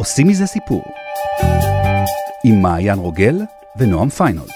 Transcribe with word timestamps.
עושים 0.00 0.28
מזה 0.28 0.46
סיפור. 0.46 0.82
עם 2.44 2.62
מעיין 2.62 2.98
רוגל 2.98 3.40
ונועם 3.76 4.08
פיינולס. 4.08 4.50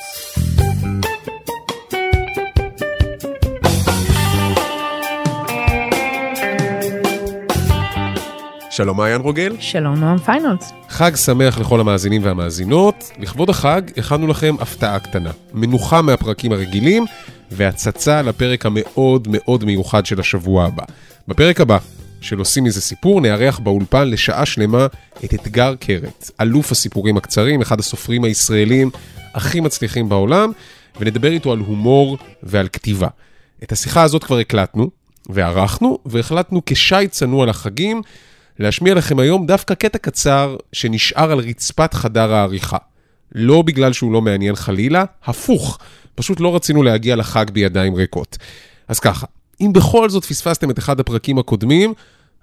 שלום 8.71 8.97
מעיין 8.97 9.21
רוגל. 9.21 9.57
שלום 9.61 9.95
נועם 9.95 10.19
פיינולס. 10.19 10.73
חג 10.89 11.17
שמח 11.17 11.59
לכל 11.59 11.81
המאזינים 11.81 12.25
והמאזינות. 12.25 13.11
לכבוד 13.19 13.51
החג 13.51 13.83
הכנו 13.97 14.27
לכם 14.27 14.55
הפתעה 14.61 15.01
קטנה. 15.01 15.31
מנוחה 15.55 16.03
מהפרקים 16.03 16.53
הרגילים 16.53 17.05
והצצה 17.51 18.23
לפרק 18.23 18.67
המאוד 18.67 19.29
מאוד 19.31 19.65
מיוחד 19.65 20.07
של 20.07 20.21
השבוע 20.21 20.65
הבא. 20.65 20.85
בפרק 21.29 21.61
הבא 21.61 21.79
של 22.25 22.39
עושים 22.39 22.65
מזה 22.65 22.81
סיפור, 22.81 23.21
נארח 23.21 23.59
באולפן 23.59 24.09
לשעה 24.09 24.47
שלמה 24.47 24.87
את 25.25 25.35
אתגר 25.35 25.75
קרת, 25.81 26.31
אלוף 26.41 26.73
הסיפורים 26.73 27.17
הקצרים, 27.17 27.61
אחד 27.61 27.81
הסופרים 27.81 28.25
הישראלים 28.25 28.91
הכי 29.35 29.61
מצליחים 29.61 30.09
בעולם, 30.09 30.53
ונדבר 31.01 31.31
איתו 31.31 31.53
על 31.53 31.59
הומור 31.59 32.19
ועל 32.43 32.69
כתיבה. 32.69 33.09
את 33.63 33.73
השיחה 33.73 34.03
הזאת 34.03 34.25
כבר 34.25 34.39
הקלטנו 34.39 34.91
וערכנו, 35.29 35.99
והחלטנו 36.07 36.63
כשי 36.67 37.09
צנוע 37.09 37.47
לחגים, 37.47 38.03
להשמיע 38.59 38.95
לכם 38.95 39.19
היום 39.19 39.47
דווקא 39.47 39.75
קטע 39.75 39.99
קצר 39.99 40.57
שנשאר 40.73 41.33
על 41.33 41.39
רצפת 41.39 41.95
חדר 41.95 42.33
העריכה. 42.33 42.79
לא 43.33 43.63
בגלל 43.63 43.93
שהוא 43.93 44.13
לא 44.13 44.23
מעניין 44.23 44.55
חלילה, 44.55 45.05
הפוך, 45.25 45.79
פשוט 46.15 46.41
לא 46.41 46.57
רצינו 46.57 46.83
להגיע 46.83 47.17
לחג 47.17 47.51
בידיים 47.51 47.95
ריקות. 47.95 48.39
אז 48.89 49.01
ככה, 49.01 49.27
אם 49.67 49.73
בכל 49.73 50.11
זאת 50.11 50.25
פספסתם 50.25 50.71
את 50.71 50.79
אחד 50.79 51.01
הפרקים 51.01 51.39
הקודמים, 51.39 51.95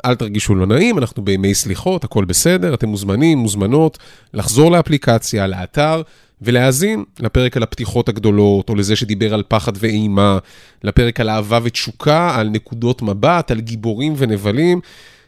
אל 0.06 0.16
תרגישו 0.16 0.56
לא 0.56 0.66
נעים, 0.66 0.98
אנחנו 0.98 1.26
בימי 1.26 1.54
סליחות, 1.54 2.04
הכל 2.04 2.26
בסדר, 2.26 2.74
אתם 2.74 2.90
מוזמנים, 2.90 3.38
מוזמנות, 3.38 3.98
לחזור 4.34 4.72
לאפליקציה, 4.72 5.48
לאתר, 5.48 6.02
ולהאזין 6.42 7.04
לפרק 7.20 7.58
על 7.58 7.64
הפתיחות 7.64 8.10
הגדולות, 8.10 8.70
או 8.70 8.76
לזה 8.76 8.96
שדיבר 8.96 9.34
על 9.34 9.44
פחד 9.48 9.72
ואימה, 9.76 10.38
לפרק 10.84 11.20
על 11.20 11.30
אהבה 11.30 11.60
ותשוקה, 11.64 12.36
על 12.36 12.50
נקודות 12.50 13.02
מבט, 13.02 13.52
על 13.52 13.60
גיבורים 13.60 14.14
ונבלים. 14.18 14.82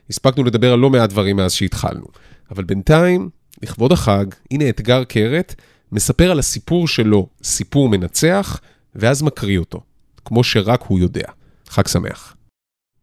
הספקנו 0.10 0.44
לדבר 0.44 0.74
על 0.74 0.80
לא 0.80 0.90
מעט 0.90 1.10
דברים 1.10 1.36
מאז 1.36 1.54
שהתחלנו. 1.54 2.06
אבל 2.52 2.64
בינתיים, 2.64 3.30
לכבוד 3.64 3.92
החג, 3.92 4.26
הנה 4.52 4.70
אתגר 4.70 5.04
קרת, 5.04 5.56
מספר 5.92 6.32
על 6.32 6.40
הסיפור 6.40 6.88
שלו, 6.88 7.28
סיפור 7.44 7.90
מנצח, 7.90 8.60
ואז 8.96 9.22
מקריא 9.22 9.60
אותו, 9.60 9.82
כמו 10.26 10.44
שרק 10.44 10.84
הוא 10.88 11.00
יודע. 11.00 11.28
חג 11.74 11.88
שמח. 11.88 12.36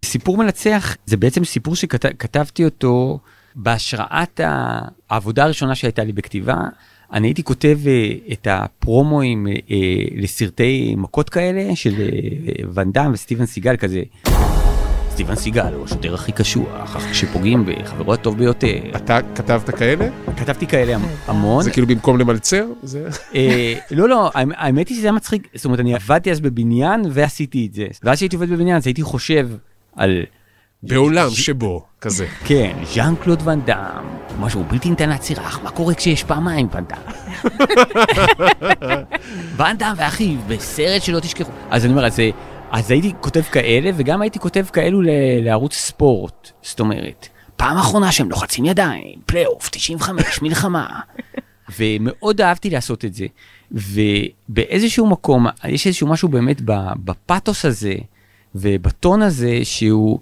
סיפור 0.04 0.36
מנצח 0.36 0.96
זה 1.06 1.16
בעצם 1.16 1.44
סיפור 1.44 1.76
שכתבתי 1.76 2.64
אותו 2.64 3.18
בהשראת 3.54 4.40
העבודה 5.10 5.44
הראשונה 5.44 5.74
שהייתה 5.74 6.04
לי 6.04 6.12
בכתיבה. 6.12 6.56
אני 7.12 7.28
הייתי 7.28 7.42
כותב 7.42 7.78
אה, 7.86 8.12
את 8.32 8.46
הפרומואים 8.50 9.46
אה, 9.46 9.52
לסרטי 10.16 10.94
מכות 10.96 11.30
כאלה 11.30 11.76
של 11.76 11.94
ואן 12.74 12.92
דאם 12.92 13.12
וסטיבן 13.12 13.46
סיגל 13.46 13.76
כזה. 13.76 14.02
סטיבן 15.20 15.34
סיגל 15.34 15.72
הוא 15.74 15.84
השוטר 15.84 16.14
הכי 16.14 16.32
קשוח, 16.32 16.96
אך 16.96 17.10
כשפוגעים 17.10 17.64
בחברו 17.66 18.14
הטוב 18.14 18.38
ביותר. 18.38 18.78
אתה 18.96 19.18
כתבת 19.34 19.70
כאלה? 19.70 20.08
כתבתי 20.36 20.66
כאלה 20.66 20.96
המון. 21.26 21.62
זה 21.62 21.70
כאילו 21.70 21.86
במקום 21.86 22.18
למלצר? 22.18 22.66
זה... 22.82 23.08
לא, 23.90 24.08
לא, 24.08 24.30
האמת 24.34 24.88
היא 24.88 24.96
שזה 24.96 25.06
היה 25.06 25.12
מצחיק, 25.12 25.48
זאת 25.54 25.64
אומרת, 25.64 25.80
אני 25.80 25.94
עבדתי 25.94 26.30
אז 26.30 26.40
בבניין 26.40 27.02
ועשיתי 27.10 27.66
את 27.66 27.74
זה. 27.74 27.86
ואז 28.02 28.16
כשהייתי 28.16 28.36
עובד 28.36 28.50
בבניין, 28.50 28.76
אז 28.76 28.86
הייתי 28.86 29.02
חושב 29.02 29.48
על... 29.96 30.22
בעולם 30.82 31.30
שבו, 31.30 31.84
כזה. 32.00 32.26
כן, 32.44 32.76
ז'אן 32.94 33.14
קלוד 33.22 33.42
ואן 33.44 33.60
דאם, 33.60 34.04
משהו 34.38 34.64
בלתי 34.64 34.90
ניתן 34.90 35.08
לעצירה, 35.08 35.50
מה 35.62 35.70
קורה 35.70 35.94
כשיש 35.94 36.24
פעמיים 36.24 36.68
ואן 36.72 36.84
דאם? 36.84 36.98
ואן 39.56 39.76
דאם 39.76 39.92
ואחיו, 39.96 40.38
בסרט 40.48 41.02
שלא 41.02 41.20
תשכחו. 41.20 41.50
אז 41.70 41.84
אני 41.84 41.92
אומר, 41.92 42.06
אז, 42.06 42.20
אז 42.70 42.90
הייתי 42.90 43.12
כותב 43.20 43.40
כאלה, 43.40 43.90
וגם 43.96 44.22
הייתי 44.22 44.38
כותב 44.38 44.64
כאלו 44.72 45.00
לערוץ 45.42 45.74
ספורט. 45.74 46.50
זאת 46.62 46.80
אומרת, 46.80 47.28
פעם 47.56 47.76
אחרונה 47.76 48.12
שהם 48.12 48.30
לוחצים 48.30 48.64
ידיים, 48.64 49.18
פלייאוף, 49.26 49.68
95, 49.68 50.24
מלחמה. 50.42 51.00
ומאוד 51.78 52.40
אהבתי 52.40 52.70
לעשות 52.70 53.04
את 53.04 53.14
זה. 53.14 53.26
ובאיזשהו 53.72 55.06
מקום, 55.06 55.46
יש 55.68 55.86
איזשהו 55.86 56.06
משהו 56.06 56.28
באמת 56.28 56.60
בפאתוס 57.04 57.64
הזה, 57.64 57.94
ובטון 58.54 59.22
הזה 59.22 59.58
שהוא 59.62 60.20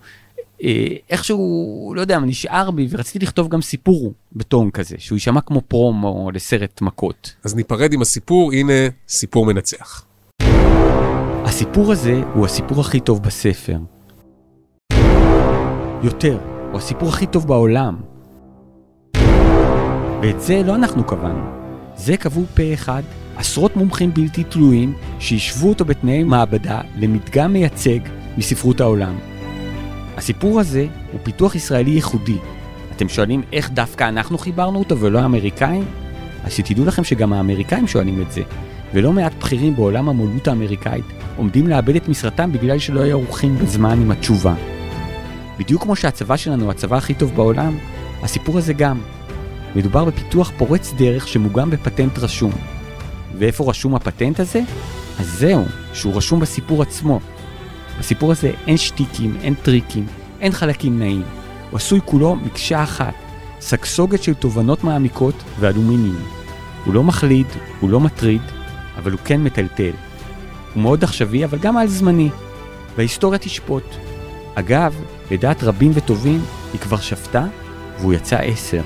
אה, 0.64 0.86
איכשהו, 1.10 1.92
לא 1.96 2.00
יודע, 2.00 2.18
נשאר 2.18 2.70
בי, 2.70 2.86
ורציתי 2.90 3.26
לכתוב 3.26 3.48
גם 3.48 3.62
סיפור 3.62 4.12
בטון 4.32 4.70
כזה, 4.70 4.96
שהוא 4.98 5.16
יישמע 5.16 5.40
כמו 5.40 5.60
פרומו 5.60 6.30
לסרט 6.34 6.80
מכות. 6.80 7.34
אז 7.44 7.54
ניפרד 7.54 7.92
עם 7.92 8.02
הסיפור, 8.02 8.52
הנה 8.52 8.72
סיפור 9.08 9.46
מנצח. 9.46 10.07
הסיפור 11.48 11.92
הזה 11.92 12.22
הוא 12.34 12.46
הסיפור 12.46 12.80
הכי 12.80 13.00
טוב 13.00 13.22
בספר. 13.22 13.78
יותר, 16.02 16.38
הוא 16.70 16.78
הסיפור 16.78 17.08
הכי 17.08 17.26
טוב 17.26 17.46
בעולם. 17.46 17.96
ואת 20.22 20.40
זה 20.40 20.62
לא 20.62 20.74
אנחנו 20.74 21.04
קבענו. 21.04 21.44
זה 21.96 22.16
קבעו 22.16 22.44
פה 22.54 22.62
אחד 22.74 23.02
עשרות 23.36 23.76
מומחים 23.76 24.14
בלתי 24.14 24.44
תלויים 24.44 24.94
שישבו 25.18 25.68
אותו 25.68 25.84
בתנאי 25.84 26.24
מעבדה 26.24 26.80
למדגם 26.96 27.52
מייצג 27.52 27.98
מספרות 28.38 28.80
העולם. 28.80 29.18
הסיפור 30.16 30.60
הזה 30.60 30.86
הוא 31.12 31.20
פיתוח 31.22 31.54
ישראלי 31.54 31.90
ייחודי. 31.90 32.38
אתם 32.96 33.08
שואלים 33.08 33.42
איך 33.52 33.70
דווקא 33.70 34.08
אנחנו 34.08 34.38
חיברנו 34.38 34.78
אותו 34.78 34.98
ולא 34.98 35.18
האמריקאים? 35.18 35.84
אז 36.44 36.52
שתדעו 36.52 36.84
לכם 36.84 37.04
שגם 37.04 37.32
האמריקאים 37.32 37.86
שואלים 37.86 38.22
את 38.22 38.32
זה, 38.32 38.42
ולא 38.94 39.12
מעט 39.12 39.34
בכירים 39.34 39.76
בעולם 39.76 40.08
המולדות 40.08 40.48
האמריקאית 40.48 41.17
עומדים 41.38 41.66
לאבד 41.66 41.96
את 41.96 42.08
משרתם 42.08 42.52
בגלל 42.52 42.78
שלא 42.78 43.00
היו 43.00 43.18
ערוכים 43.18 43.58
בזמן 43.58 44.02
עם 44.02 44.10
התשובה. 44.10 44.54
בדיוק 45.58 45.82
כמו 45.82 45.96
שהצבא 45.96 46.36
שלנו 46.36 46.62
הוא 46.62 46.70
הצבא 46.70 46.96
הכי 46.96 47.14
טוב 47.14 47.34
בעולם, 47.34 47.78
הסיפור 48.22 48.58
הזה 48.58 48.72
גם. 48.72 49.00
מדובר 49.76 50.04
בפיתוח 50.04 50.52
פורץ 50.56 50.94
דרך 50.96 51.28
שמוגם 51.28 51.70
בפטנט 51.70 52.18
רשום. 52.18 52.52
ואיפה 53.38 53.70
רשום 53.70 53.94
הפטנט 53.94 54.40
הזה? 54.40 54.60
אז 55.18 55.26
זהו, 55.38 55.64
שהוא 55.92 56.16
רשום 56.16 56.40
בסיפור 56.40 56.82
עצמו. 56.82 57.20
בסיפור 57.98 58.32
הזה 58.32 58.52
אין 58.66 58.76
שטיקים, 58.76 59.36
אין 59.42 59.54
טריקים, 59.54 60.06
אין 60.40 60.52
חלקים 60.52 60.98
נעים. 60.98 61.22
הוא 61.70 61.76
עשוי 61.76 62.00
כולו 62.04 62.36
מקשה 62.36 62.82
אחת, 62.82 63.14
סגסוגת 63.60 64.22
של 64.22 64.34
תובנות 64.34 64.84
מעמיקות 64.84 65.34
ואלומיניום. 65.60 66.22
הוא 66.84 66.94
לא 66.94 67.04
מחליד, 67.04 67.46
הוא 67.80 67.90
לא 67.90 68.00
מטריד, 68.00 68.42
אבל 68.98 69.12
הוא 69.12 69.20
כן 69.24 69.44
מטלטל. 69.44 70.07
הוא 70.78 70.82
מאוד 70.82 71.04
עכשווי, 71.04 71.44
אבל 71.44 71.58
גם 71.58 71.76
על 71.76 71.88
זמני. 71.88 72.28
וההיסטוריה 72.96 73.38
תשפוט. 73.38 73.84
אגב, 74.54 74.94
לדעת 75.30 75.64
רבים 75.64 75.90
וטובים, 75.94 76.40
היא 76.72 76.80
כבר 76.80 76.96
שפטה, 76.96 77.46
והוא 77.98 78.14
יצא 78.14 78.36
עשר. 78.36 78.82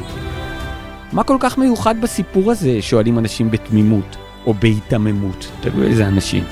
מה 1.12 1.24
כל 1.24 1.36
כך 1.40 1.58
מיוחד 1.58 2.00
בסיפור 2.00 2.50
הזה, 2.50 2.82
שואלים 2.82 3.18
אנשים 3.18 3.50
בתמימות, 3.50 4.16
או 4.46 4.54
בהיתממות, 4.54 5.50
תלוי 5.60 5.86
איזה 5.86 6.08
אנשים. 6.08 6.44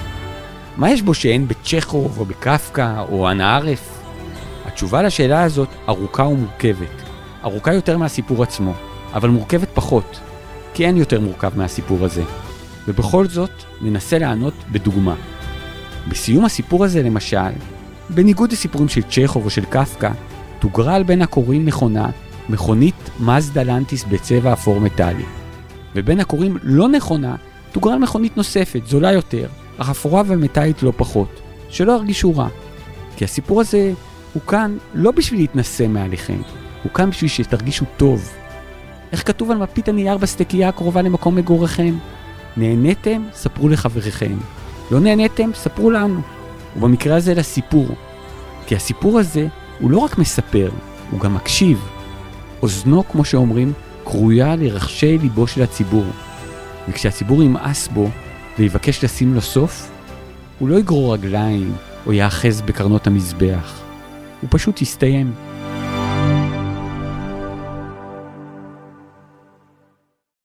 מה 0.77 0.91
יש 0.91 1.03
בו 1.03 1.15
שאין 1.15 1.49
בצ'כוב, 1.49 2.19
או 2.19 2.25
בקפקא, 2.25 3.05
או 3.09 3.31
אנא 3.31 3.43
ערף? 3.43 4.03
התשובה 4.65 5.03
לשאלה 5.03 5.43
הזאת 5.43 5.69
ארוכה 5.89 6.23
ומורכבת. 6.23 7.03
ארוכה 7.45 7.75
יותר 7.75 7.99
מהסיפור 7.99 8.43
עצמו, 8.43 8.73
אבל 9.15 9.29
מורכבת 9.29 9.69
פחות, 9.75 10.21
כי 10.75 10.87
אין 10.87 10.97
יותר 10.97 11.21
מורכב 11.21 11.53
מהסיפור 11.57 12.05
הזה. 12.05 12.23
ובכל 12.91 13.27
זאת, 13.27 13.51
ננסה 13.81 14.19
לענות 14.19 14.55
בדוגמה. 14.73 15.15
בסיום 16.09 16.45
הסיפור 16.45 16.85
הזה, 16.85 17.03
למשל, 17.03 17.51
בניגוד 18.11 18.53
לסיפורים 18.53 18.89
של 18.89 19.03
צ'כוב 19.03 19.45
או 19.45 19.51
של 19.51 19.65
קפקא, 19.65 20.11
תוגרל 20.59 21.03
בין 21.03 21.23
הקוראים 21.23 21.65
נכונה 21.65 22.11
מכונית 22.49 23.11
מזדה 23.21 23.63
לנטיס 23.63 24.05
בצבע 24.05 24.53
אפור 24.53 24.81
מטאלי. 24.81 25.25
ובין 25.95 26.21
הקוראים 26.21 26.57
לא 26.63 26.89
נכונה, 26.89 27.37
תוגרל 27.73 27.99
מכונית 27.99 28.37
נוספת, 28.37 28.81
זולה 28.87 29.13
יותר, 29.13 29.47
אך 29.79 29.91
אפורה 29.91 30.23
ומטאלית 30.27 30.83
לא 30.83 30.93
פחות. 30.97 31.41
שלא 31.69 31.93
ירגישו 31.93 32.37
רע. 32.37 32.49
כי 33.17 33.25
הסיפור 33.25 33.61
הזה 33.61 33.93
הוא 34.33 34.43
כאן 34.43 34.77
לא 34.95 35.11
בשביל 35.11 35.41
להתנשא 35.41 35.87
מעליכם, 35.89 36.41
הוא 36.83 36.93
כאן 36.93 37.11
בשביל 37.11 37.31
שתרגישו 37.31 37.85
טוב. 37.97 38.31
איך 39.13 39.27
כתוב 39.27 39.51
על 39.51 39.59
מפית 39.59 39.89
הנייר 39.89 40.17
בסטקייה 40.17 40.69
הקרובה 40.69 41.03
למקום 41.03 41.37
מגוריכם? 41.37 41.95
נהניתם? 42.57 43.23
ספרו 43.33 43.69
לחבריכם. 43.69 44.37
לא 44.91 45.01
נהניתם? 45.01 45.51
ספרו 45.55 45.91
לנו. 45.91 46.21
ובמקרה 46.77 47.17
הזה 47.17 47.35
לסיפור. 47.35 47.89
כי 48.67 48.77
הסיפור 48.77 49.19
הזה 49.19 49.47
הוא 49.81 49.91
לא 49.91 49.99
רק 49.99 50.19
מספר, 50.19 50.71
הוא 51.11 51.21
גם 51.21 51.35
מקשיב. 51.35 51.89
אוזנו, 52.63 53.09
כמו 53.09 53.25
שאומרים, 53.25 53.73
קרויה 54.05 54.57
לרחשי 54.57 55.19
ליבו 55.19 55.47
של 55.47 55.63
הציבור. 55.63 56.07
וכשהציבור 56.89 57.43
ימאס 57.43 57.89
בו 57.89 58.11
ויבקש 58.59 59.05
לשים 59.05 59.35
לו 59.35 59.41
סוף, 59.41 59.91
הוא 60.59 60.69
לא 60.69 60.79
יגרור 60.79 61.15
רגליים 61.15 61.73
או 62.07 62.13
יאחז 62.13 62.63
בקרנות 62.63 63.07
המזבח. 63.07 63.81
הוא 64.41 64.49
פשוט 64.51 64.83
יסתיים. 64.83 65.33